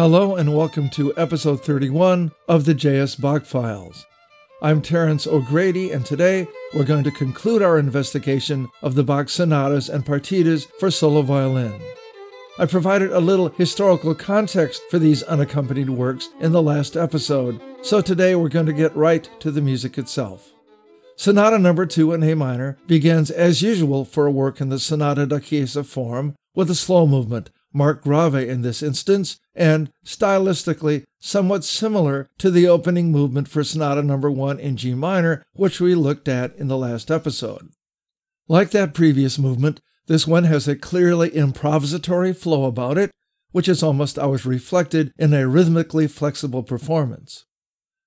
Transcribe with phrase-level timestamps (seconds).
[0.00, 3.16] Hello and welcome to episode 31 of the J.S.
[3.16, 4.06] Bach Files.
[4.62, 9.90] I'm Terence O'Grady, and today we're going to conclude our investigation of the Bach sonatas
[9.90, 11.78] and partitas for solo violin.
[12.58, 18.00] I provided a little historical context for these unaccompanied works in the last episode, so
[18.00, 20.50] today we're going to get right to the music itself.
[21.16, 25.26] Sonata number 2 in A minor begins as usual for a work in the sonata
[25.26, 31.64] da chiesa form with a slow movement marked grave in this instance, and stylistically somewhat
[31.64, 36.28] similar to the opening movement for Sonata Number 1 in G minor, which we looked
[36.28, 37.70] at in the last episode.
[38.48, 43.12] Like that previous movement, this one has a clearly improvisatory flow about it,
[43.52, 47.46] which is almost always reflected in a rhythmically flexible performance.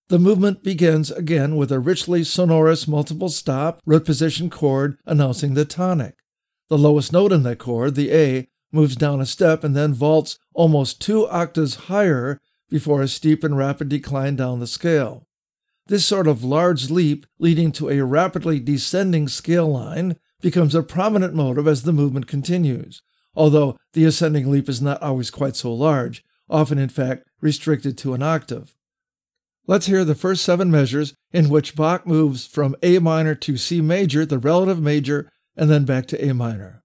[0.09, 5.65] The movement begins again with a richly sonorous multiple stop root position chord announcing the
[5.65, 6.15] tonic.
[6.69, 10.37] The lowest note in that chord, the A, moves down a step, and then vaults
[10.53, 15.27] almost two octaves higher before a steep and rapid decline down the scale.
[15.87, 21.33] This sort of large leap, leading to a rapidly descending scale line, becomes a prominent
[21.33, 23.01] motive as the movement continues,
[23.35, 28.13] although the ascending leap is not always quite so large, often, in fact, restricted to
[28.13, 28.75] an octave.
[29.65, 33.79] Let's hear the first seven measures in which Bach moves from A minor to C
[33.79, 36.82] major, the relative major, and then back to A minor.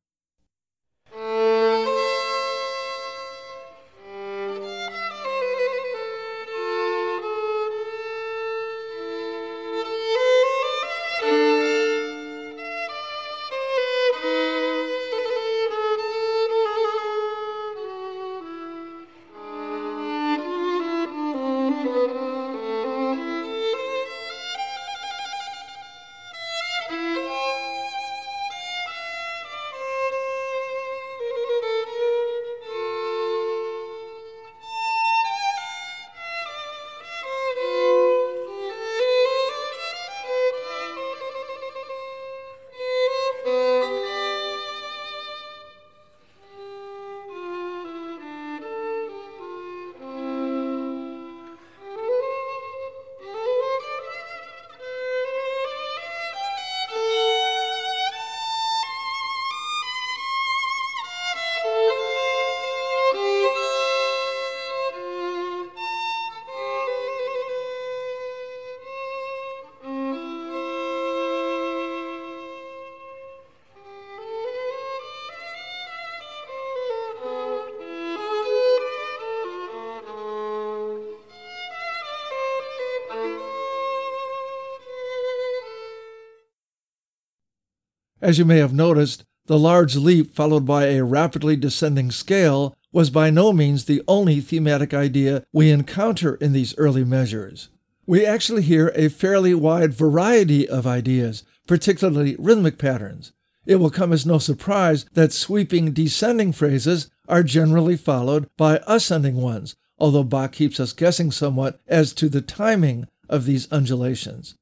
[88.29, 93.09] As you may have noticed, the large leap followed by a rapidly descending scale was
[93.09, 97.71] by no means the only thematic idea we encounter in these early measures.
[98.07, 103.33] We actually hear a fairly wide variety of ideas, particularly rhythmic patterns.
[103.65, 109.37] It will come as no surprise that sweeping descending phrases are generally followed by ascending
[109.37, 114.55] ones, although Bach keeps us guessing somewhat as to the timing of these undulations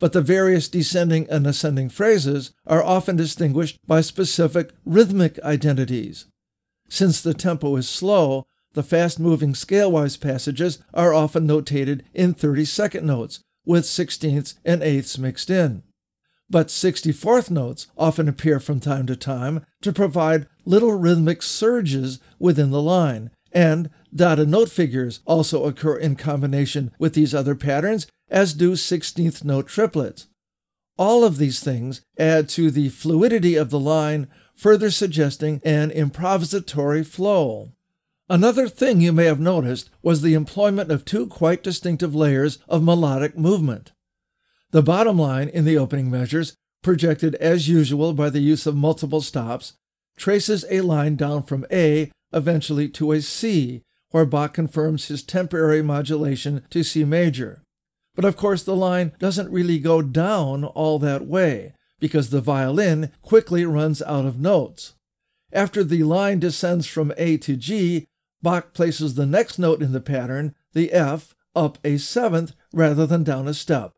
[0.00, 6.26] but the various descending and ascending phrases are often distinguished by specific rhythmic identities.
[6.88, 12.64] Since the tempo is slow, the fast moving scale-wise passages are often notated in 30
[12.64, 15.82] second notes, with sixteenths and eighths mixed in.
[16.48, 22.70] But 64th notes often appear from time to time to provide little rhythmic surges within
[22.70, 28.54] the line, and dotted note figures also occur in combination with these other patterns as
[28.54, 30.28] do 16th note triplets.
[30.96, 37.06] All of these things add to the fluidity of the line, further suggesting an improvisatory
[37.06, 37.72] flow.
[38.28, 42.82] Another thing you may have noticed was the employment of two quite distinctive layers of
[42.82, 43.92] melodic movement.
[44.70, 49.20] The bottom line in the opening measures, projected as usual by the use of multiple
[49.20, 49.72] stops,
[50.16, 55.82] traces a line down from A eventually to a C, where Bach confirms his temporary
[55.82, 57.62] modulation to C major.
[58.20, 63.12] But of course, the line doesn't really go down all that way because the violin
[63.22, 64.92] quickly runs out of notes.
[65.54, 68.08] After the line descends from A to G,
[68.42, 73.24] Bach places the next note in the pattern, the F, up a seventh rather than
[73.24, 73.94] down a step,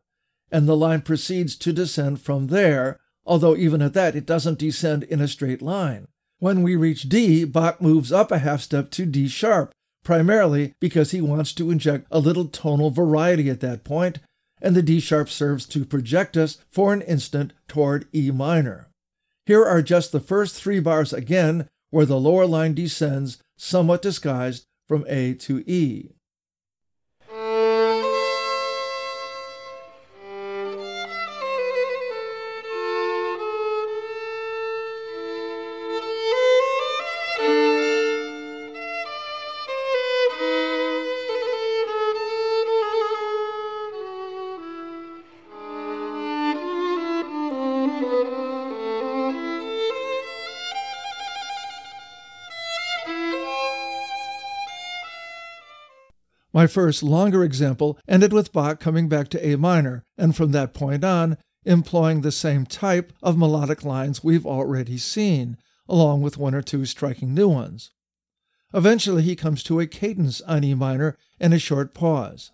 [0.49, 5.03] and the line proceeds to descend from there, although even at that it doesn't descend
[5.03, 6.07] in a straight line.
[6.39, 9.73] When we reach D, Bach moves up a half step to D sharp,
[10.03, 14.19] primarily because he wants to inject a little tonal variety at that point,
[14.61, 18.87] and the D sharp serves to project us for an instant toward E minor.
[19.45, 24.65] Here are just the first three bars again, where the lower line descends, somewhat disguised,
[24.87, 26.11] from A to E.
[56.63, 60.73] My first longer example ended with Bach coming back to A minor, and from that
[60.73, 65.57] point on, employing the same type of melodic lines we've already seen,
[65.89, 67.91] along with one or two striking new ones.
[68.73, 72.51] Eventually, he comes to a cadence on E minor and a short pause.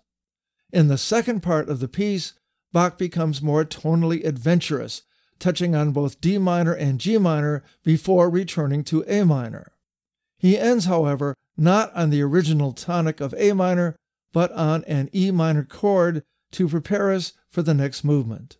[0.72, 2.32] In the second part of the piece,
[2.72, 5.02] Bach becomes more tonally adventurous,
[5.38, 9.70] touching on both D minor and G minor before returning to A minor.
[10.36, 13.94] He ends, however, not on the original tonic of A minor,
[14.32, 18.56] but on an E minor chord to prepare us for the next movement.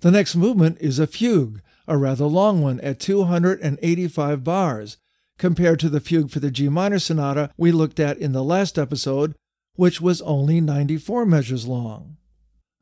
[0.00, 4.98] The next movement is a fugue, a rather long one at 285 bars,
[5.38, 8.78] compared to the fugue for the G minor sonata we looked at in the last
[8.78, 9.34] episode,
[9.74, 12.16] which was only 94 measures long.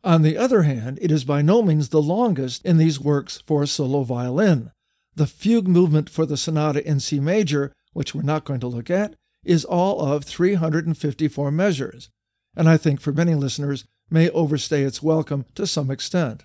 [0.03, 3.65] On the other hand, it is by no means the longest in these works for
[3.67, 4.71] solo violin.
[5.15, 8.91] The fugue movement for the sonata in C major, which we're not going to look
[8.91, 12.11] at, is all of 354 measures,
[12.57, 16.45] and I think for many listeners may overstay its welcome to some extent.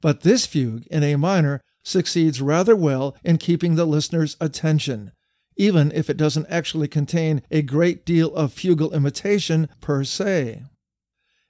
[0.00, 5.12] But this fugue in A minor succeeds rather well in keeping the listener's attention,
[5.56, 10.62] even if it doesn't actually contain a great deal of fugal imitation per se.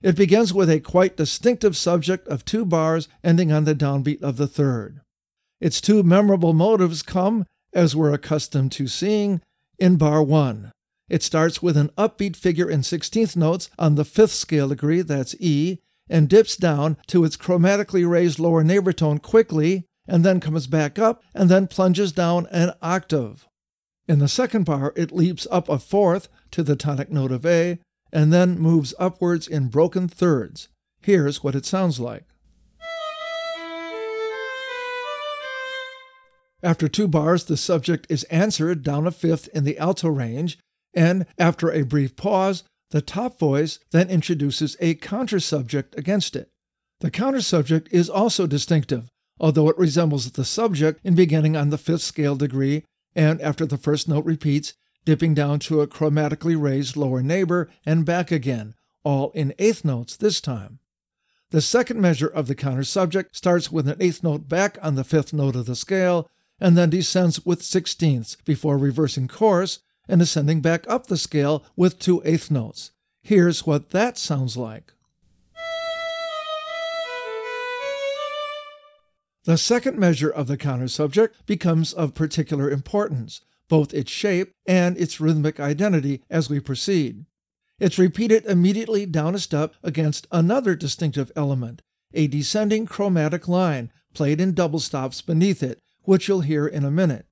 [0.03, 4.37] It begins with a quite distinctive subject of two bars ending on the downbeat of
[4.37, 5.01] the third.
[5.61, 7.45] Its two memorable motives come,
[7.75, 9.43] as we're accustomed to seeing,
[9.81, 10.71] in bar 1.
[11.09, 15.35] It starts with an upbeat figure in 16th notes on the fifth scale degree, that's
[15.41, 15.79] E,
[16.09, 20.99] and dips down to its chromatically raised lower neighbor tone quickly, and then comes back
[20.99, 23.47] up and then plunges down an octave.
[24.07, 27.79] In the second bar, it leaps up a fourth to the tonic note of A,
[28.13, 30.69] and then moves upwards in broken thirds.
[31.01, 32.25] Here's what it sounds like.
[36.63, 40.59] After two bars, the subject is answered down a fifth in the alto range,
[40.95, 46.51] and after a brief pause, the top voice then introduces a counter subject against it.
[47.01, 49.09] The counter subject is also distinctive,
[49.39, 52.85] although it resembles the subject in beginning on the fifth scale degree
[53.15, 54.75] and after the first note repeats,
[55.05, 60.17] dipping down to a chromatically raised lower neighbor and back again, all in eighth notes
[60.17, 60.79] this time.
[61.51, 65.05] The second measure of the counter subject starts with an eighth note back on the
[65.05, 66.29] fifth note of the scale
[66.61, 71.99] and then descends with sixteenths before reversing course and ascending back up the scale with
[71.99, 72.91] two eighth notes.
[73.23, 74.93] Here's what that sounds like.
[79.45, 84.99] The second measure of the counter subject becomes of particular importance, both its shape and
[84.99, 87.25] its rhythmic identity as we proceed.
[87.79, 91.81] It's repeated immediately down a step against another distinctive element,
[92.13, 96.91] a descending chromatic line played in double stops beneath it, which you'll hear in a
[96.91, 97.27] minute.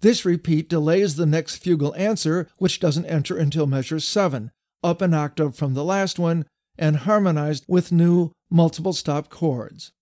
[0.00, 4.50] This repeat delays the next fugal answer, which doesn't enter until measure 7,
[4.82, 6.46] up an octave from the last one,
[6.78, 9.92] and harmonized with new multiple stop chords.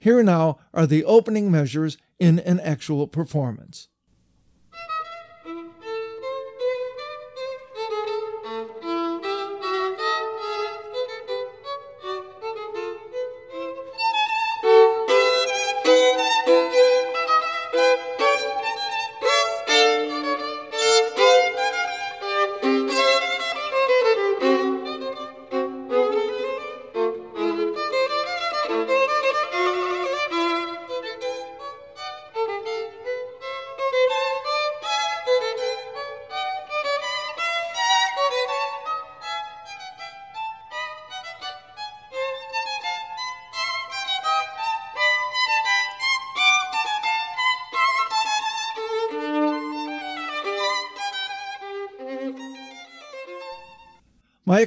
[0.00, 3.88] Here now are the opening measures in an actual performance.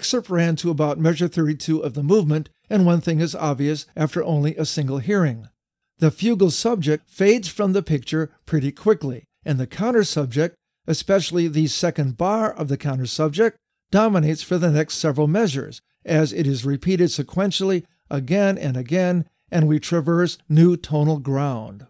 [0.01, 4.23] Excerpt ran to about measure 32 of the movement, and one thing is obvious after
[4.23, 5.47] only a single hearing.
[5.99, 10.55] The fugal subject fades from the picture pretty quickly, and the counter subject,
[10.87, 13.57] especially the second bar of the counter subject,
[13.91, 19.67] dominates for the next several measures, as it is repeated sequentially again and again, and
[19.67, 21.85] we traverse new tonal ground.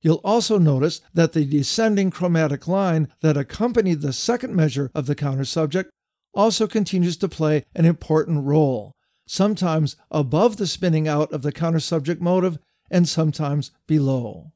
[0.00, 5.16] You'll also notice that the descending chromatic line that accompanied the second measure of the
[5.16, 5.90] counter subject
[6.34, 8.94] also continues to play an important role,
[9.26, 12.58] sometimes above the spinning out of the counter subject motive
[12.90, 14.52] and sometimes below.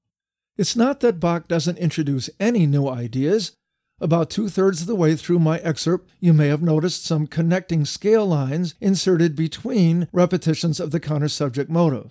[0.57, 3.53] It's not that Bach doesn't introduce any new ideas.
[4.01, 7.85] About two thirds of the way through my excerpt, you may have noticed some connecting
[7.85, 12.11] scale lines inserted between repetitions of the counter subject motive.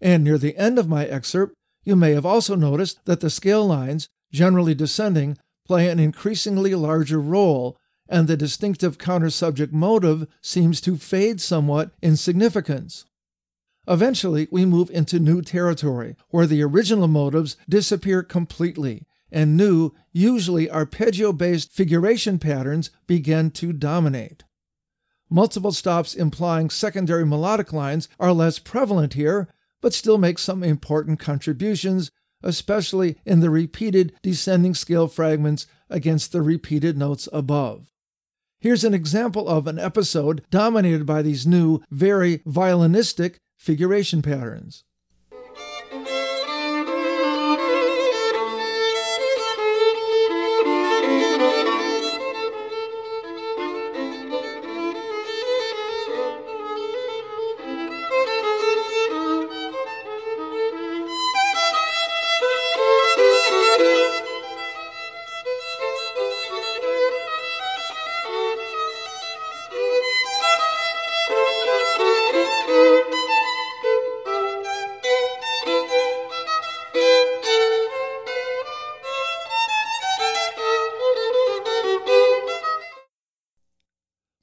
[0.00, 1.54] And near the end of my excerpt,
[1.84, 7.20] you may have also noticed that the scale lines, generally descending, play an increasingly larger
[7.20, 7.76] role,
[8.08, 13.04] and the distinctive counter subject motive seems to fade somewhat in significance.
[13.88, 20.70] Eventually, we move into new territory, where the original motives disappear completely, and new, usually
[20.70, 24.44] arpeggio based figuration patterns begin to dominate.
[25.28, 29.48] Multiple stops implying secondary melodic lines are less prevalent here,
[29.80, 32.10] but still make some important contributions,
[32.42, 37.91] especially in the repeated descending scale fragments against the repeated notes above.
[38.62, 44.84] Here's an example of an episode dominated by these new, very violinistic figuration patterns.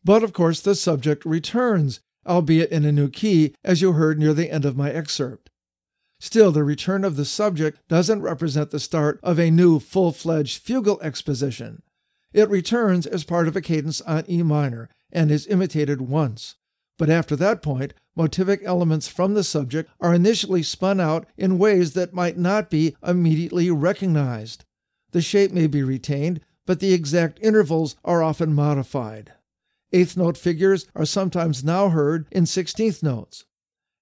[0.09, 4.33] But of course, the subject returns, albeit in a new key, as you heard near
[4.33, 5.51] the end of my excerpt.
[6.19, 10.65] Still, the return of the subject doesn't represent the start of a new full fledged
[10.65, 11.83] fugal exposition.
[12.33, 16.55] It returns as part of a cadence on E minor and is imitated once.
[16.97, 21.93] But after that point, motivic elements from the subject are initially spun out in ways
[21.93, 24.65] that might not be immediately recognized.
[25.11, 29.33] The shape may be retained, but the exact intervals are often modified.
[29.91, 33.45] Eighth note figures are sometimes now heard in sixteenth notes,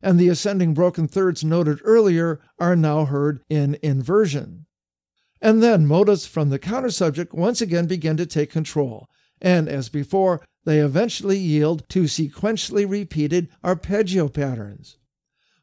[0.01, 4.65] and the ascending broken thirds noted earlier are now heard in inversion.
[5.41, 9.07] And then motives from the counter subject once again begin to take control,
[9.41, 14.97] and as before, they eventually yield to sequentially repeated arpeggio patterns.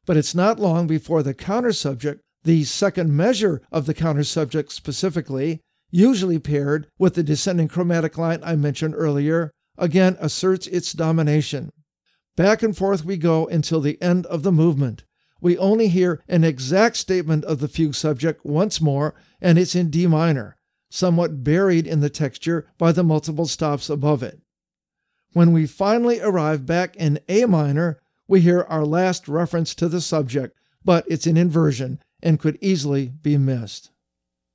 [0.07, 4.73] But it's not long before the counter subject, the second measure of the counter subject
[4.73, 11.71] specifically, usually paired with the descending chromatic line I mentioned earlier, again asserts its domination.
[12.37, 15.05] Back and forth we go until the end of the movement.
[15.41, 19.91] We only hear an exact statement of the fugue subject once more, and it's in
[19.91, 20.57] D minor,
[20.91, 24.41] somewhat buried in the texture by the multiple stops above it.
[25.33, 30.01] When we finally arrive back in A minor, we hear our last reference to the
[30.01, 33.91] subject, but it's an inversion and could easily be missed.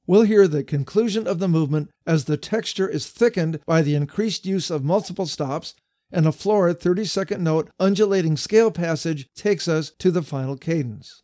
[0.10, 4.44] We'll hear the conclusion of the movement as the texture is thickened by the increased
[4.44, 5.76] use of multiple stops,
[6.12, 11.22] and a florid 30 second note undulating scale passage takes us to the final cadence.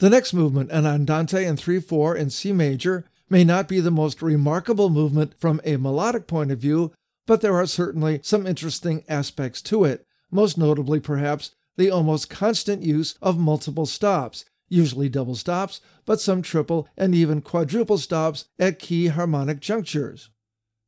[0.00, 3.90] The next movement, an andante in 3 4 in C major, may not be the
[3.90, 6.92] most remarkable movement from a melodic point of view,
[7.26, 12.82] but there are certainly some interesting aspects to it, most notably, perhaps, the almost constant
[12.82, 18.78] use of multiple stops, usually double stops, but some triple and even quadruple stops at
[18.78, 20.30] key harmonic junctures.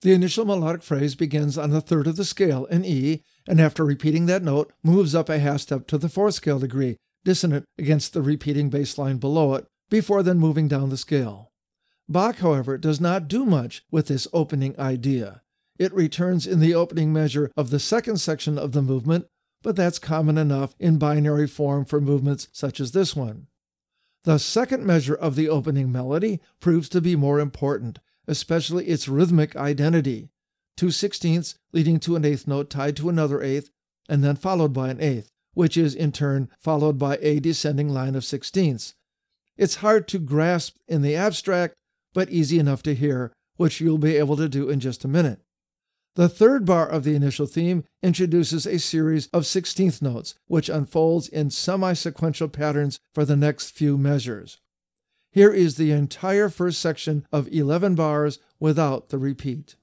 [0.00, 3.84] The initial melodic phrase begins on the third of the scale in E, and after
[3.84, 8.12] repeating that note, moves up a half step to the fourth scale degree, dissonant against
[8.12, 11.50] the repeating bass line below it, before then moving down the scale.
[12.08, 15.42] Bach, however, does not do much with this opening idea.
[15.78, 19.26] It returns in the opening measure of the second section of the movement,
[19.62, 23.46] but that's common enough in binary form for movements such as this one.
[24.24, 27.98] The second measure of the opening melody proves to be more important,
[28.28, 30.30] especially its rhythmic identity.
[30.76, 33.70] Two sixteenths leading to an eighth note tied to another eighth,
[34.08, 38.14] and then followed by an eighth, which is in turn followed by a descending line
[38.14, 38.94] of sixteenths.
[39.56, 41.74] It's hard to grasp in the abstract,
[42.14, 45.40] but easy enough to hear, which you'll be able to do in just a minute.
[46.14, 51.28] The third bar of the initial theme introduces a series of sixteenth notes, which unfolds
[51.28, 54.58] in semi sequential patterns for the next few measures.
[55.30, 59.76] Here is the entire first section of 11 bars without the repeat.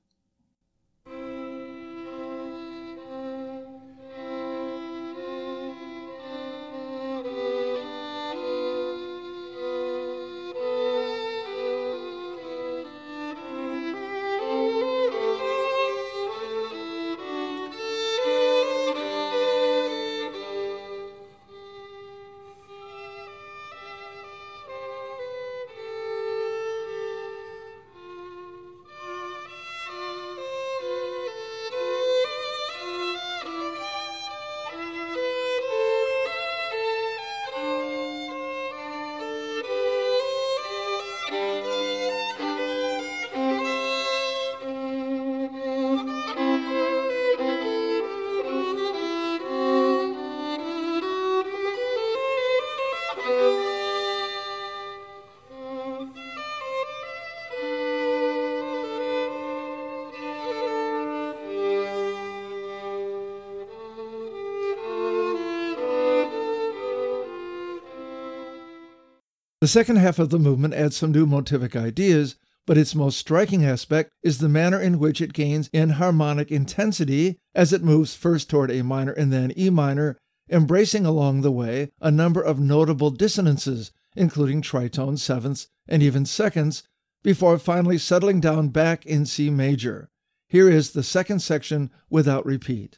[69.70, 72.36] Second half of the movement adds some new motivic ideas,
[72.66, 77.38] but its most striking aspect is the manner in which it gains in harmonic intensity
[77.54, 80.18] as it moves first toward A minor and then E minor,
[80.50, 86.84] embracing along the way a number of notable dissonances, including tritones, sevenths, and even seconds,
[87.22, 90.10] before finally settling down back in C major.
[90.48, 92.98] Here is the second section without repeat.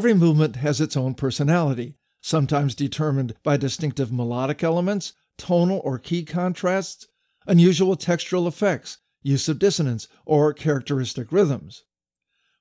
[0.00, 6.24] Every movement has its own personality, sometimes determined by distinctive melodic elements, tonal or key
[6.24, 7.06] contrasts,
[7.46, 11.84] unusual textural effects, use of dissonance, or characteristic rhythms.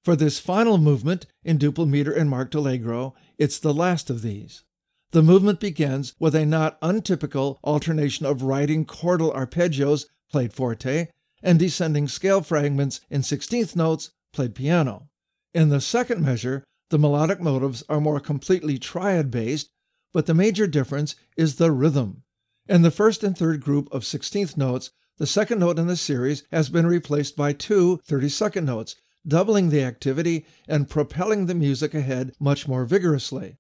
[0.04, 4.66] For this final movement in duple meter and marked allegro, it's the last of these.
[5.12, 11.08] The movement begins with a not untypical alternation of riding chordal arpeggios played forte
[11.42, 15.08] and descending scale fragments in sixteenth notes played piano.
[15.54, 19.70] In the second measure, the melodic motives are more completely triad based,
[20.12, 22.24] but the major difference is the rhythm.
[22.68, 26.44] In the first and third group of 16th notes, the second note in the series
[26.52, 28.96] has been replaced by two 32nd notes,
[29.28, 33.58] doubling the activity and propelling the music ahead much more vigorously.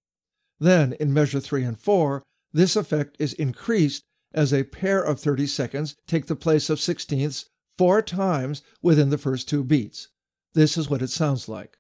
[0.59, 5.47] Then, in measure 3 and 4, this effect is increased as a pair of 30
[5.47, 10.09] seconds take the place of sixteenths four times within the first two beats.
[10.53, 11.78] This is what it sounds like.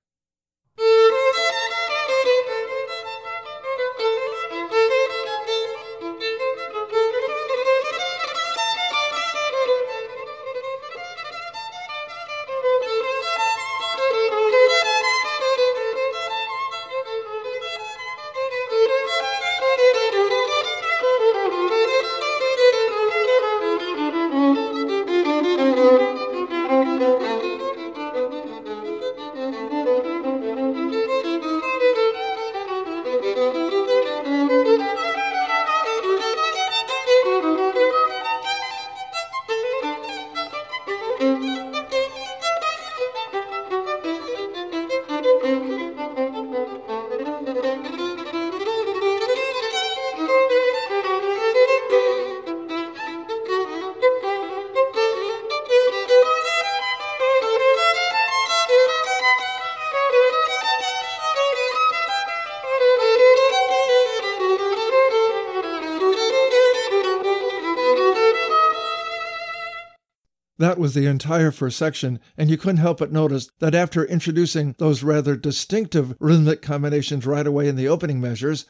[70.89, 75.03] Was the entire first section, and you couldn't help but notice that after introducing those
[75.03, 78.65] rather distinctive rhythmic combinations right away in the opening measures,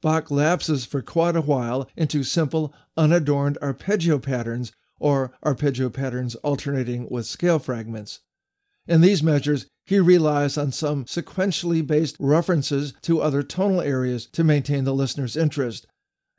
[0.00, 7.08] Bach lapses for quite a while into simple, unadorned arpeggio patterns, or arpeggio patterns alternating
[7.10, 8.20] with scale fragments.
[8.86, 14.44] In these measures, he relies on some sequentially based references to other tonal areas to
[14.44, 15.88] maintain the listener's interest,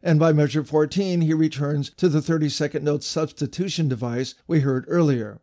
[0.06, 4.86] and by measure 14 he returns to the 30 second note substitution device we heard
[4.88, 5.41] earlier.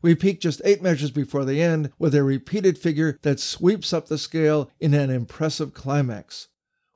[0.00, 4.06] We peak just eight measures before the end with a repeated figure that sweeps up
[4.06, 6.46] the scale in an impressive climax.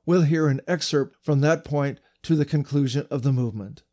[0.05, 3.83] We'll hear an excerpt from that point to the conclusion of the movement.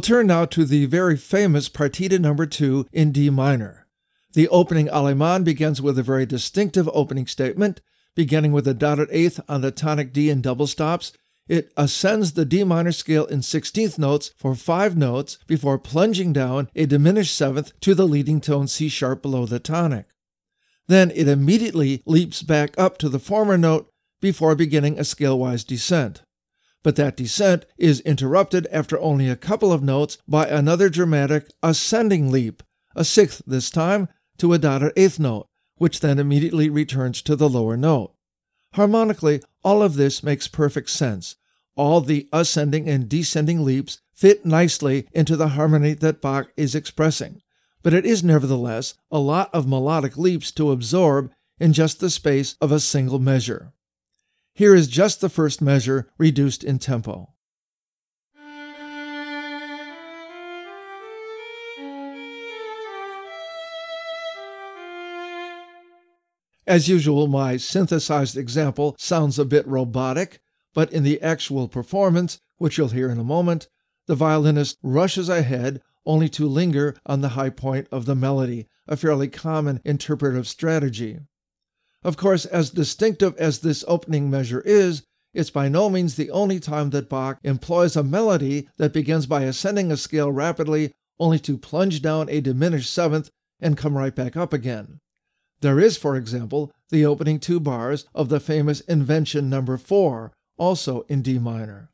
[0.00, 3.86] We'll turn now to the very famous Partita number 2 in D minor.
[4.32, 7.82] The opening Allemande begins with a very distinctive opening statement,
[8.16, 11.12] beginning with a dotted eighth on the tonic D in double stops.
[11.48, 16.70] It ascends the D minor scale in 16th notes for five notes before plunging down
[16.74, 20.06] a diminished seventh to the leading tone C sharp below the tonic.
[20.88, 25.62] Then it immediately leaps back up to the former note before beginning a scale wise
[25.62, 26.22] descent
[26.82, 32.30] but that descent is interrupted after only a couple of notes by another dramatic ascending
[32.30, 32.62] leap,
[32.96, 37.48] a sixth this time, to a dotted eighth note, which then immediately returns to the
[37.48, 38.14] lower note.
[38.74, 41.36] Harmonically, all of this makes perfect sense.
[41.76, 47.40] All the ascending and descending leaps fit nicely into the harmony that Bach is expressing,
[47.82, 52.56] but it is nevertheless a lot of melodic leaps to absorb in just the space
[52.60, 53.72] of a single measure.
[54.54, 57.34] Here is just the first measure reduced in tempo.
[66.66, 70.40] As usual, my synthesized example sounds a bit robotic,
[70.72, 73.68] but in the actual performance, which you'll hear in a moment,
[74.06, 78.96] the violinist rushes ahead only to linger on the high point of the melody, a
[78.96, 81.18] fairly common interpretive strategy.
[82.02, 85.02] Of course, as distinctive as this opening measure is,
[85.34, 89.42] it's by no means the only time that Bach employs a melody that begins by
[89.42, 94.36] ascending a scale rapidly, only to plunge down a diminished seventh and come right back
[94.36, 94.98] up again.
[95.60, 101.02] There is, for example, the opening two bars of the famous Invention number 4, also
[101.02, 101.90] in D minor.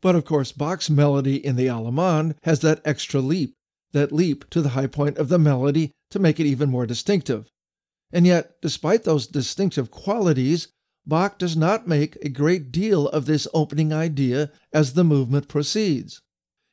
[0.00, 3.54] But of course, Bach's melody in the Allemande has that extra leap
[3.92, 7.50] that leap to the high point of the melody to make it even more distinctive.
[8.12, 10.68] And yet, despite those distinctive qualities,
[11.06, 16.20] Bach does not make a great deal of this opening idea as the movement proceeds.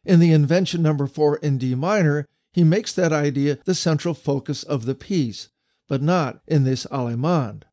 [0.03, 4.63] In the invention number 4 in D minor, he makes that idea the central focus
[4.63, 5.49] of the piece,
[5.87, 7.63] but not in this Allemande.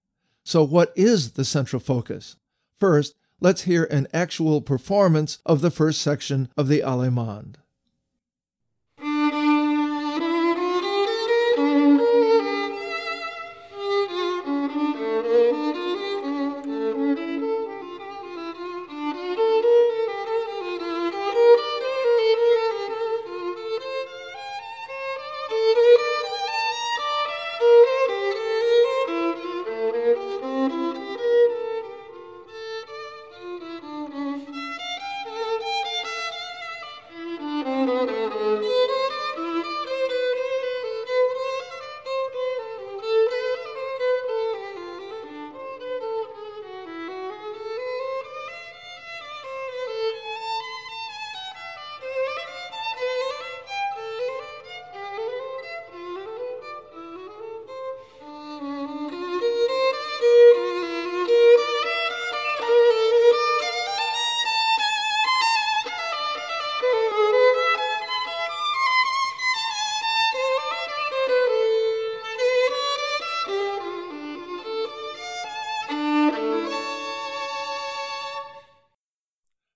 [0.44, 2.36] So, what is the central focus?
[2.80, 7.56] First, let's hear an actual performance of the first section of the Allemande.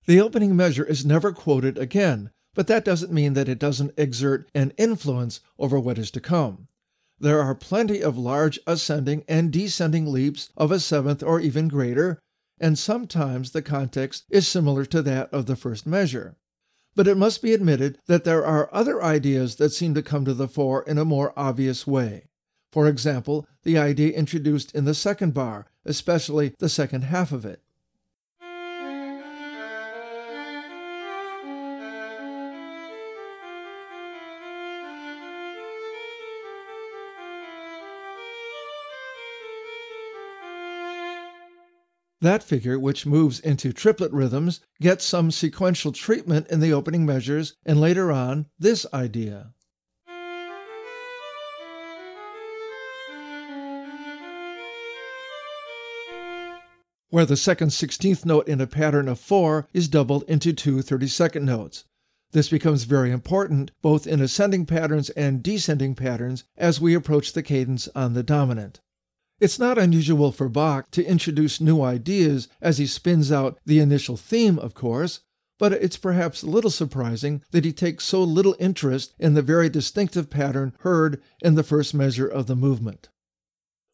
[0.07, 4.49] The opening measure is never quoted again, but that doesn't mean that it doesn't exert
[4.55, 6.69] an influence over what is to come.
[7.19, 12.21] there are plenty of large ascending and descending leaps of a seventh or even greater,
[12.61, 16.37] and sometimes the context is similar to that of the first measure.
[16.95, 20.35] But it must be admitted that there are other ideas that seem to come to
[20.35, 22.29] the fore in a more obvious way.
[22.71, 27.63] For example, the idea introduced in the second bar, especially the second half of it.
[42.23, 47.57] That figure, which moves into triplet rhythms, gets some sequential treatment in the opening measures,
[47.67, 49.53] and later on, this idea.
[57.11, 61.43] Where the second 16th note in a pattern of four is doubled into two 32nd
[61.43, 61.85] notes.
[62.33, 67.43] This becomes very important both in ascending patterns and descending patterns as we approach the
[67.43, 68.81] cadence on the dominant.
[69.39, 74.17] It's not unusual for Bach to introduce new ideas as he spins out the initial
[74.17, 75.21] theme, of course,
[75.59, 79.69] but it's perhaps a little surprising that he takes so little interest in the very
[79.69, 83.11] distinctive pattern heard in the first measure of the movement.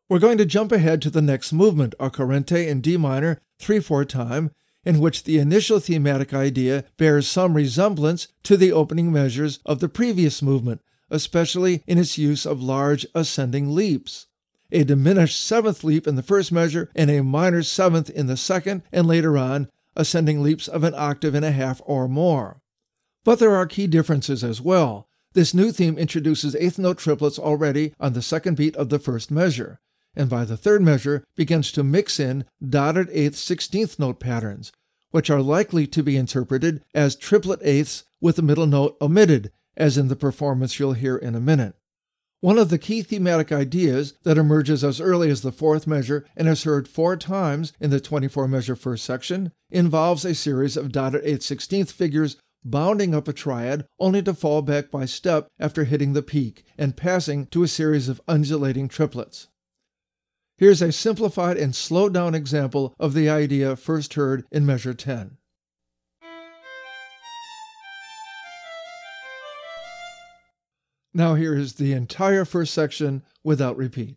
[0.08, 3.80] We're going to jump ahead to the next movement, a Corrente in D minor, 3
[3.80, 4.52] 4 time,
[4.84, 9.88] in which the initial thematic idea bears some resemblance to the opening measures of the
[9.88, 14.28] previous movement, especially in its use of large ascending leaps
[14.72, 18.82] a diminished seventh leap in the first measure, and a minor seventh in the second,
[18.90, 22.60] and later on, ascending leaps of an octave and a half or more.
[23.24, 25.06] But there are key differences as well.
[25.34, 29.30] This new theme introduces eighth note triplets already on the second beat of the first
[29.30, 29.78] measure,
[30.16, 34.72] and by the third measure begins to mix in dotted eighth sixteenth note patterns,
[35.10, 39.96] which are likely to be interpreted as triplet eighths with the middle note omitted, as
[39.96, 41.74] in the performance you'll hear in a minute.
[42.42, 46.48] One of the key thematic ideas that emerges as early as the fourth measure and
[46.48, 51.22] is heard four times in the 24 measure first section involves a series of dotted
[51.24, 56.14] 8 16th figures bounding up a triad only to fall back by step after hitting
[56.14, 59.46] the peak and passing to a series of undulating triplets.
[60.58, 65.36] Here's a simplified and slowed down example of the idea first heard in measure 10.
[71.14, 74.16] Now here is the entire first section without repeat.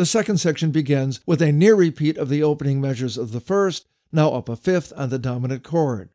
[0.00, 3.86] The second section begins with a near repeat of the opening measures of the first,
[4.10, 6.08] now up a fifth on the dominant chord.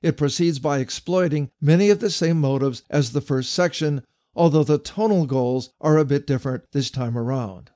[0.00, 4.02] It proceeds by exploiting many of the same motives as the first section,
[4.34, 7.70] although the tonal goals are a bit different this time around.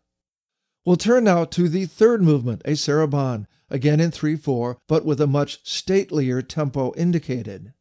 [0.86, 5.20] We'll turn now to the third movement, a sarabande, again in 3 4, but with
[5.20, 7.74] a much statelier tempo indicated.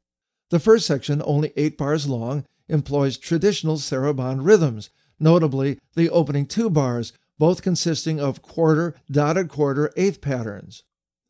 [0.49, 4.89] The first section, only eight bars long, employs traditional sarabande rhythms,
[5.21, 10.83] notably the opening two bars, both consisting of quarter, dotted quarter, eighth patterns.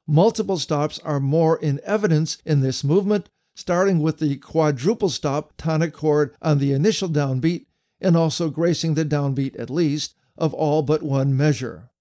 [0.05, 5.93] Multiple stops are more in evidence in this movement, starting with the quadruple stop tonic
[5.93, 7.65] chord on the initial downbeat
[8.01, 11.91] and also gracing the downbeat at least of all but one measure.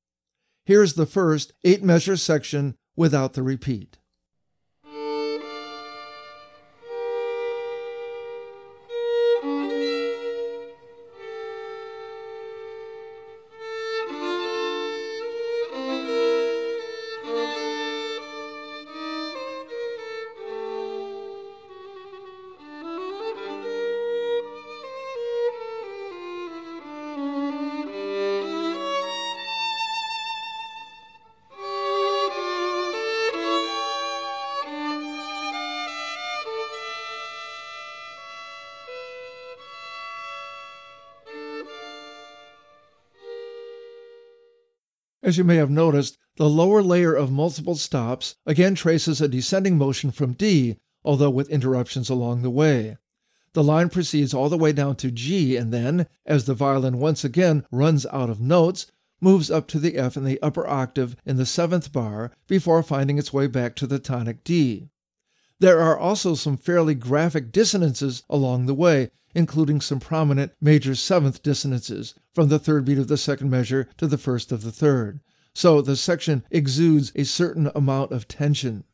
[0.67, 4.00] Here's the first eight measure section without the repeat.
[45.31, 49.79] As you may have noticed, the lower layer of multiple stops again traces a descending
[49.79, 52.97] motion from D, although with interruptions along the way.
[53.53, 57.23] The line proceeds all the way down to G and then, as the violin once
[57.23, 58.91] again runs out of notes,
[59.21, 63.17] moves up to the F in the upper octave in the seventh bar before finding
[63.17, 64.89] its way back to the tonic D.
[65.61, 71.43] There are also some fairly graphic dissonances along the way, including some prominent major seventh
[71.43, 75.21] dissonances from the third beat of the second measure to the first of the third.
[75.53, 78.85] So the section exudes a certain amount of tension.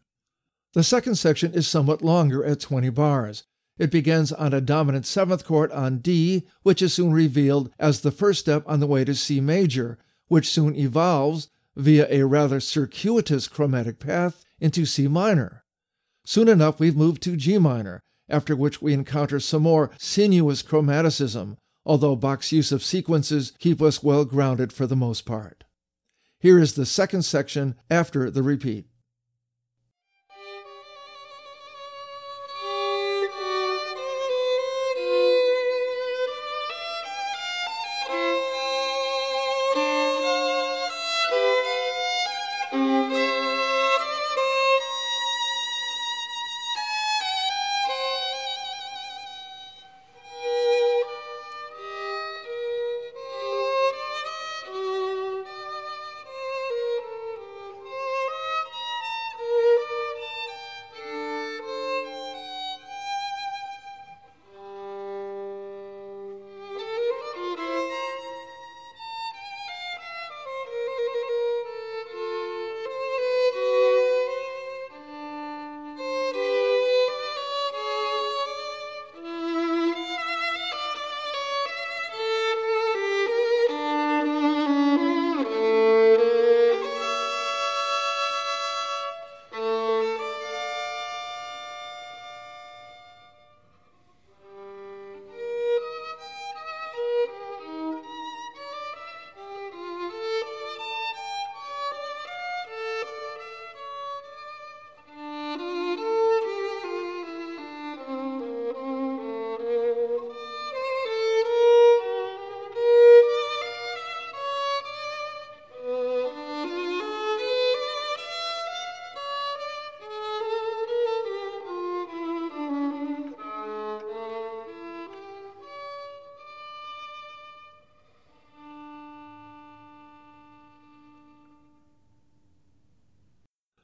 [0.73, 3.45] The second section is somewhat longer at 20 bars.
[3.79, 8.11] It begins on a dominant seventh chord on D, which is soon revealed as the
[8.11, 13.47] first step on the way to C major, which soon evolves via a rather circuitous
[13.47, 15.63] chromatic path into C minor.
[16.29, 21.57] Soon enough, we've moved to G minor, after which we encounter some more sinuous chromaticism,
[21.85, 25.63] although Bach's use of sequences keep us well grounded for the most part.
[26.41, 28.87] Here is the second section after the repeat.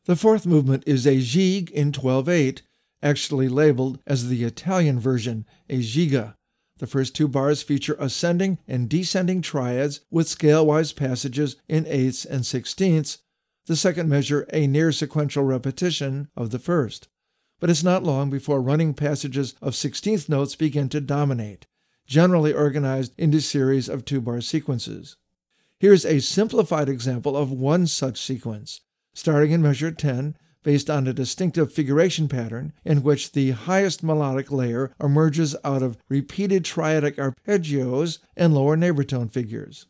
[0.04, 2.62] The fourth movement is a gigue in 12-8,
[3.04, 6.34] actually labeled as the Italian version, a giga.
[6.78, 12.44] The first two bars feature ascending and descending triads with scale-wise passages in eighths and
[12.44, 13.18] sixteenths,
[13.66, 17.06] the second measure a near sequential repetition of the first.
[17.60, 21.68] But it's not long before running passages of sixteenth notes begin to dominate,
[22.08, 25.16] generally organized into series of two-bar sequences.
[25.78, 28.80] Here's a simplified example of one such sequence
[29.14, 34.50] starting in measure 10 based on a distinctive figuration pattern in which the highest melodic
[34.50, 39.86] layer emerges out of repeated triadic arpeggios and lower neighbor tone figures.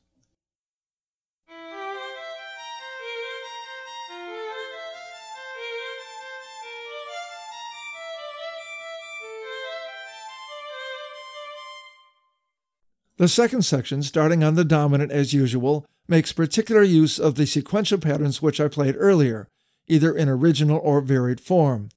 [13.18, 17.98] The second section, starting on the dominant as usual, makes particular use of the sequential
[17.98, 19.48] patterns which I played earlier,
[19.86, 21.88] either in original or varied form.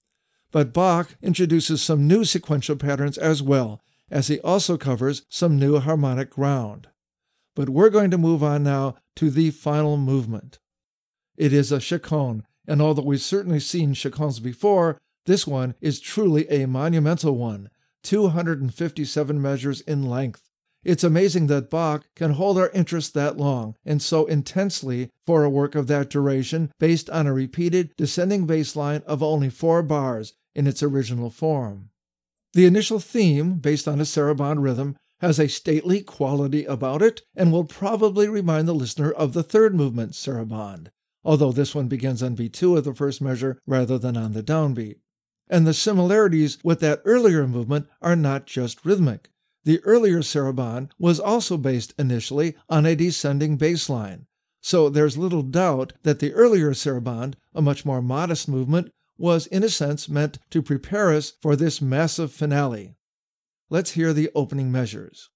[0.52, 5.80] But Bach introduces some new sequential patterns as well, as he also covers some new
[5.80, 6.88] harmonic ground.
[7.56, 10.60] But we're going to move on now to the final movement.
[11.38, 16.50] It is a chaconne, and although we've certainly seen chaconnes before, this one is truly
[16.50, 17.70] a monumental one,
[18.04, 20.45] 257 measures in length.
[20.86, 25.50] It's amazing that Bach can hold our interest that long and so intensely for a
[25.50, 30.34] work of that duration based on a repeated descending bass line of only four bars
[30.54, 31.90] in its original form.
[32.54, 37.52] The initial theme, based on a saraband rhythm, has a stately quality about it and
[37.52, 40.90] will probably remind the listener of the third movement, saraband,
[41.24, 44.44] although this one begins on beat 2 of the first measure rather than on the
[44.44, 44.98] downbeat.
[45.50, 49.32] And the similarities with that earlier movement are not just rhythmic.
[49.66, 54.28] The earlier saraband was also based initially on a descending bass line,
[54.62, 59.64] so there's little doubt that the earlier saraband, a much more modest movement, was in
[59.64, 62.96] a sense meant to prepare us for this massive finale.
[63.70, 65.30] Let's hear the opening measures.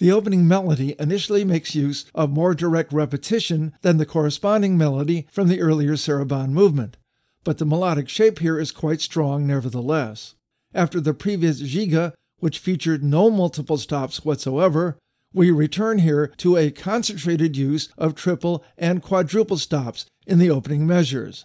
[0.00, 5.48] The opening melody initially makes use of more direct repetition than the corresponding melody from
[5.48, 6.96] the earlier saraband movement,
[7.44, 10.36] but the melodic shape here is quite strong nevertheless.
[10.74, 14.96] After the previous giga, which featured no multiple stops whatsoever,
[15.34, 20.86] we return here to a concentrated use of triple and quadruple stops in the opening
[20.86, 21.44] measures.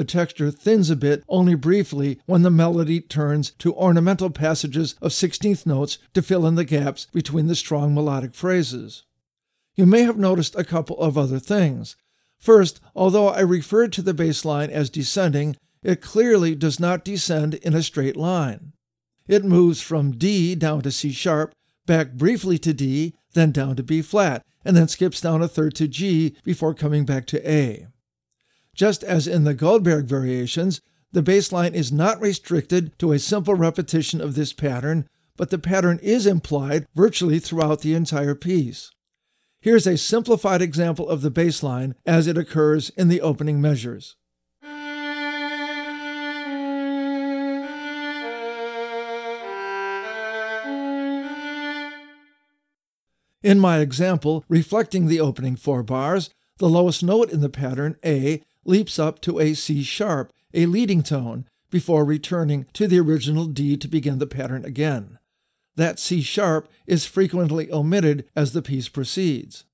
[0.00, 5.12] The texture thins a bit only briefly when the melody turns to ornamental passages of
[5.12, 9.02] sixteenth notes to fill in the gaps between the strong melodic phrases.
[9.76, 11.96] You may have noticed a couple of other things.
[12.38, 17.56] First, although I referred to the bass line as descending, it clearly does not descend
[17.56, 18.72] in a straight line.
[19.28, 21.52] It moves from D down to C sharp,
[21.84, 25.74] back briefly to D, then down to B flat, and then skips down a third
[25.74, 27.88] to G before coming back to A.
[28.80, 30.80] Just as in the Goldberg variations,
[31.12, 35.06] the bass line is not restricted to a simple repetition of this pattern,
[35.36, 38.90] but the pattern is implied virtually throughout the entire piece.
[39.60, 44.16] Here's a simplified example of the bass line as it occurs in the opening measures.
[53.42, 58.42] In my example, reflecting the opening four bars, the lowest note in the pattern, A,
[58.64, 63.76] leaps up to a C sharp, a leading tone, before returning to the original D
[63.76, 65.18] to begin the pattern again.
[65.76, 69.64] That C sharp is frequently omitted as the piece proceeds.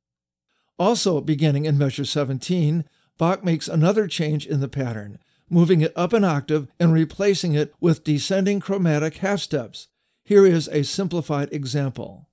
[0.78, 2.84] Also, beginning in measure 17,
[3.18, 5.18] Bach makes another change in the pattern,
[5.48, 9.88] moving it up an octave and replacing it with descending chromatic half steps.
[10.24, 12.28] Here is a simplified example.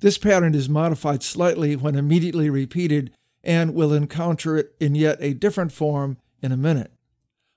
[0.00, 5.34] This pattern is modified slightly when immediately repeated and we'll encounter it in yet a
[5.34, 6.92] different form in a minute.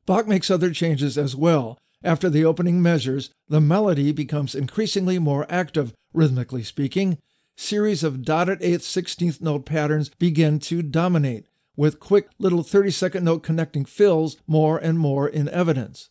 [0.06, 1.78] Bach makes other changes as well.
[2.04, 7.18] After the opening measures, the melody becomes increasingly more active, rhythmically speaking.
[7.56, 13.24] Series of dotted eighth, sixteenth note patterns begin to dominate, with quick little 30 second
[13.24, 16.10] note connecting fills more and more in evidence.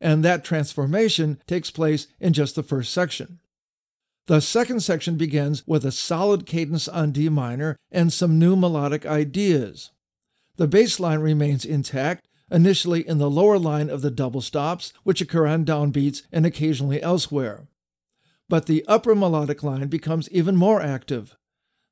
[0.00, 3.40] And that transformation takes place in just the first section.
[4.26, 9.04] The second section begins with a solid cadence on D minor and some new melodic
[9.04, 9.90] ideas.
[10.56, 15.20] The bass line remains intact, initially in the lower line of the double stops, which
[15.20, 17.66] occur on downbeats and occasionally elsewhere.
[18.48, 21.36] But the upper melodic line becomes even more active.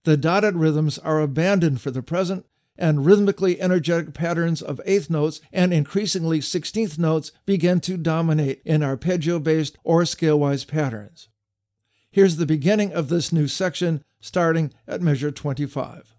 [0.05, 2.47] The dotted rhythms are abandoned for the present,
[2.79, 8.83] and rhythmically energetic patterns of eighth notes and increasingly sixteenth notes begin to dominate in
[8.83, 11.29] arpeggio based or scale wise patterns.
[12.13, 16.12] Here's the beginning of this new section, starting at measure 25.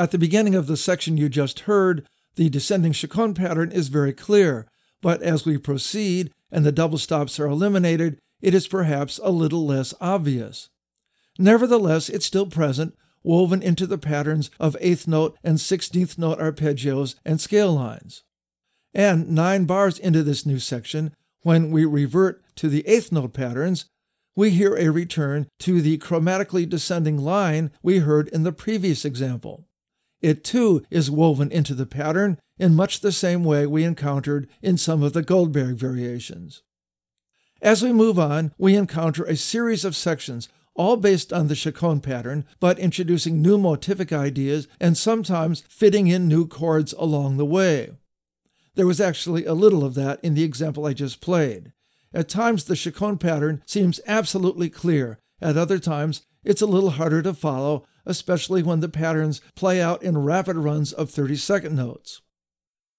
[0.00, 4.14] At the beginning of the section you just heard, the descending chaconne pattern is very
[4.14, 4.66] clear,
[5.02, 9.66] but as we proceed and the double stops are eliminated, it is perhaps a little
[9.66, 10.70] less obvious.
[11.38, 17.16] Nevertheless, it's still present, woven into the patterns of eighth note and sixteenth note arpeggios
[17.22, 18.22] and scale lines.
[18.94, 23.84] And nine bars into this new section, when we revert to the eighth note patterns,
[24.34, 29.66] we hear a return to the chromatically descending line we heard in the previous example.
[30.20, 34.76] It too is woven into the pattern in much the same way we encountered in
[34.76, 36.62] some of the Goldberg variations.
[37.62, 42.00] As we move on, we encounter a series of sections, all based on the Chaconne
[42.00, 47.90] pattern, but introducing new motivic ideas and sometimes fitting in new chords along the way.
[48.76, 51.72] There was actually a little of that in the example I just played.
[52.14, 55.18] At times, the Chaconne pattern seems absolutely clear.
[55.40, 60.02] At other times, it's a little harder to follow, especially when the patterns play out
[60.02, 62.20] in rapid runs of 30 second notes.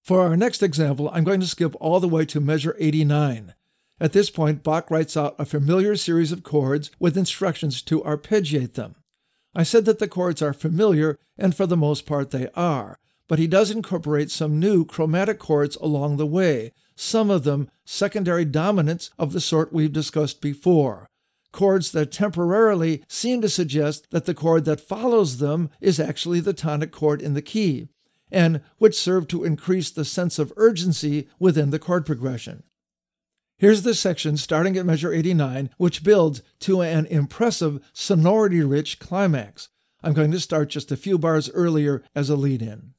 [0.04, 3.54] For our next example, I'm going to skip all the way to measure 89.
[4.00, 8.74] At this point, Bach writes out a familiar series of chords with instructions to arpeggiate
[8.74, 8.96] them.
[9.54, 12.98] I said that the chords are familiar, and for the most part they are,
[13.28, 18.46] but he does incorporate some new chromatic chords along the way, some of them secondary
[18.46, 21.11] dominants of the sort we've discussed before.
[21.52, 26.54] Chords that temporarily seem to suggest that the chord that follows them is actually the
[26.54, 27.90] tonic chord in the key,
[28.32, 32.64] and which serve to increase the sense of urgency within the chord progression.
[33.58, 39.70] Here's the section starting at measure 89, which builds to an impressive sonority rich climax.
[40.02, 42.94] I'm going to start just a few bars earlier as a lead in.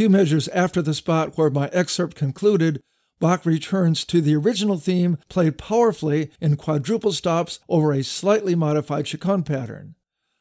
[0.00, 2.80] Few measures after the spot where my excerpt concluded,
[3.18, 9.06] Bach returns to the original theme played powerfully in quadruple stops over a slightly modified
[9.06, 9.94] chaconne pattern.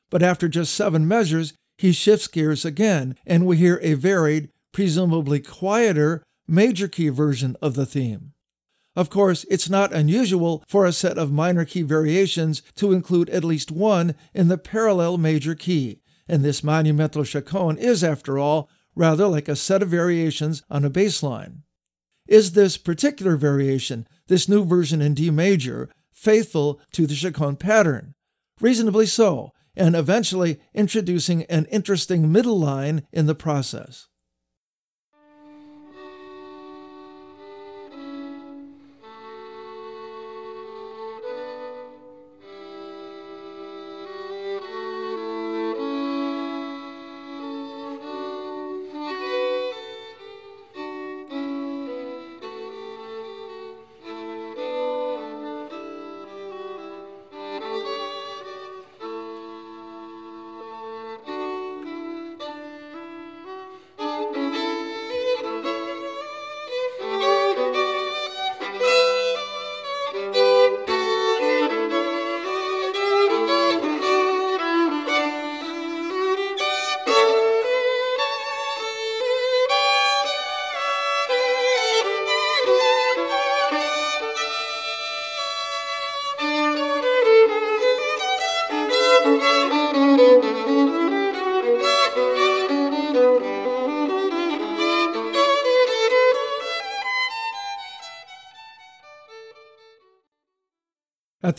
[0.10, 5.42] But after just seven measures, he shifts gears again, and we hear a varied, presumably
[5.42, 8.32] quieter, major key version of the theme.
[8.96, 13.44] Of course, it's not unusual for a set of minor key variations to include at
[13.44, 16.00] least one in the parallel major key,
[16.30, 18.70] and this monumental chaconne is, after all,
[19.00, 21.64] rather like a set of variations on a bass line.
[22.28, 28.14] Is this particular variation, this new version in D major, faithful to the chaconne pattern?
[28.60, 34.10] Reasonably so, and eventually introducing an interesting middle line in the process.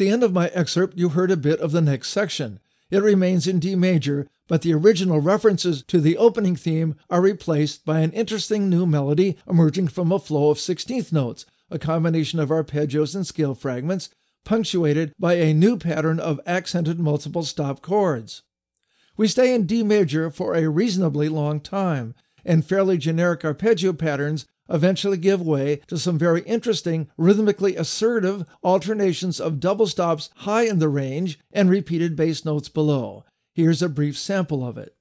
[0.01, 2.59] The end of my excerpt, you heard a bit of the next section.
[2.91, 7.85] It remains in D major, but the original references to the opening theme are replaced
[7.85, 12.49] by an interesting new melody emerging from a flow of 16th notes, a combination of
[12.49, 14.09] arpeggios and scale fragments,
[14.45, 18.43] punctuated by a new pattern of accented multiple stop chords.
[19.19, 24.47] We stay in D major for a reasonably long time, and fairly generic arpeggio patterns
[24.71, 30.79] eventually give way to some very interesting, rhythmically assertive alternations of double stops high in
[30.79, 33.25] the range and repeated bass notes below.
[33.55, 34.95] Here's a brief sample of it.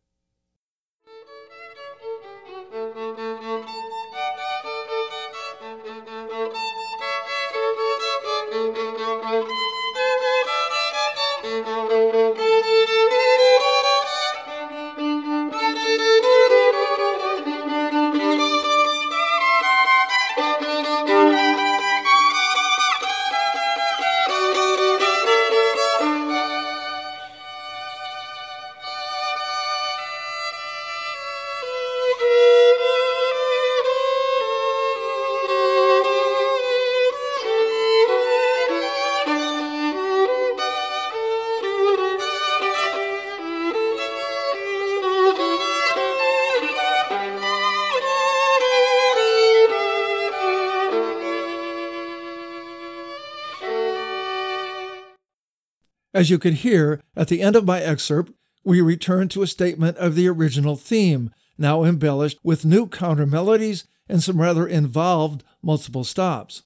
[56.19, 58.33] As you could hear, at the end of my excerpt,
[58.65, 63.87] we return to a statement of the original theme, now embellished with new counter melodies
[64.09, 66.63] and some rather involved multiple stops.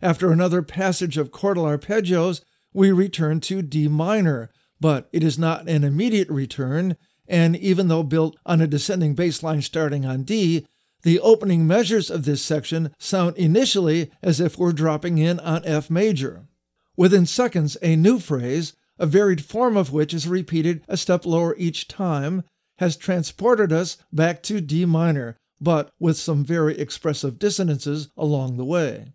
[0.00, 2.42] After another passage of chordal arpeggios,
[2.72, 6.96] we return to D minor, but it is not an immediate return,
[7.26, 10.64] and even though built on a descending bass line starting on D,
[11.02, 15.90] the opening measures of this section sound initially as if we're dropping in on F
[15.90, 16.46] major.
[17.00, 21.56] Within seconds, a new phrase, a varied form of which is repeated a step lower
[21.56, 22.44] each time,
[22.76, 28.66] has transported us back to D minor, but with some very expressive dissonances along the
[28.66, 29.14] way.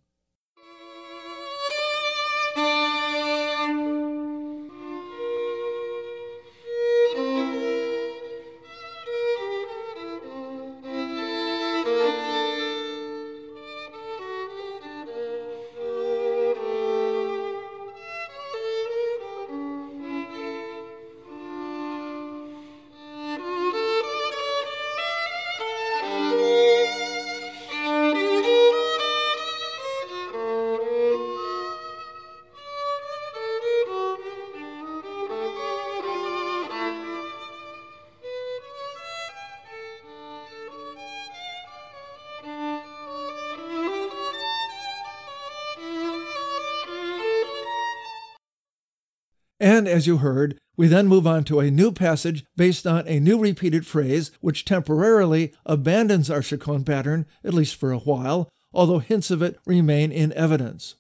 [49.96, 53.40] As you heard, we then move on to a new passage based on a new
[53.40, 59.32] repeated phrase, which temporarily abandons our chaconne pattern, at least for a while, although hints
[59.32, 60.96] of it remain in evidence.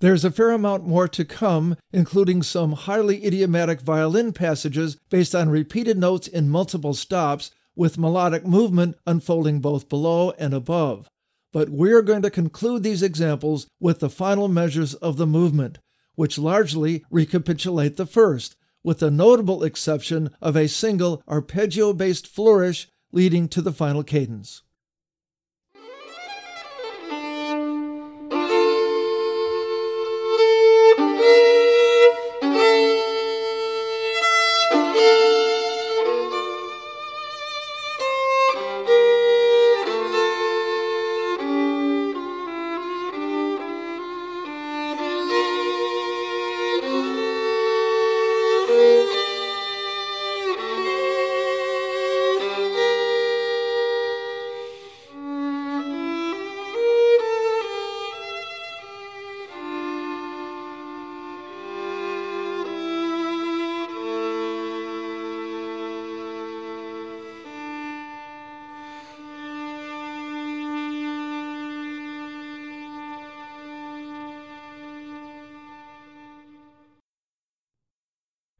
[0.00, 5.48] There's a fair amount more to come, including some highly idiomatic violin passages based on
[5.48, 11.08] repeated notes in multiple stops, with melodic movement unfolding both below and above.
[11.52, 15.78] But we're going to conclude these examples with the final measures of the movement,
[16.14, 22.88] which largely recapitulate the first, with the notable exception of a single arpeggio based flourish
[23.12, 24.62] leading to the final cadence.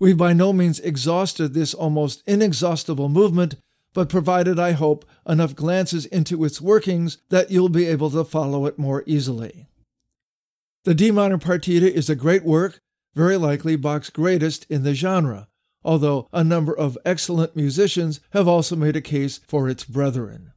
[0.01, 3.57] We've by no means exhausted this almost inexhaustible movement,
[3.93, 8.65] but provided, I hope, enough glances into its workings that you'll be able to follow
[8.65, 9.67] it more easily.
[10.85, 12.81] The D minor partita is a great work,
[13.15, 15.49] very likely Bach's greatest in the genre,
[15.85, 20.53] although a number of excellent musicians have also made a case for its brethren.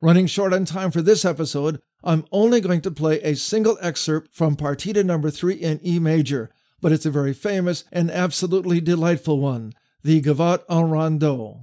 [0.00, 4.32] Running short on time for this episode, I'm only going to play a single excerpt
[4.32, 6.50] from Partita number 3 in E major,
[6.84, 9.72] but it's a very famous and absolutely delightful one,
[10.02, 11.60] the Gavotte en Rondeau.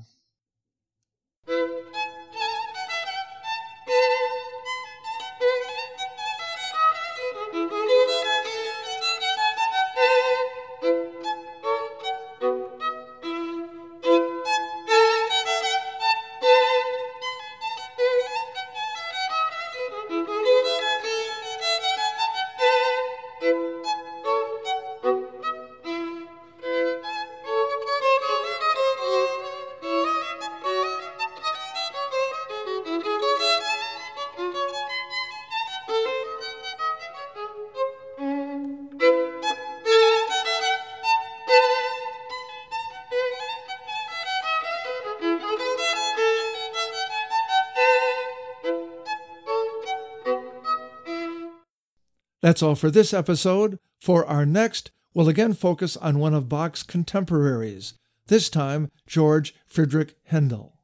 [52.41, 53.77] That's all for this episode.
[53.99, 57.93] For our next, we'll again focus on one of Bach's contemporaries,
[58.27, 60.80] this time George Friedrich Handel.